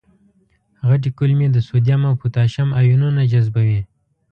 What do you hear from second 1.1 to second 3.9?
کولمې د سودیم او پتاشیم آیونونه جذبوي.